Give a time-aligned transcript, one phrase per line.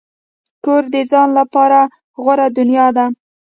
[0.65, 1.79] کور د ځان لپاره
[2.21, 3.05] غوره دنیا ده.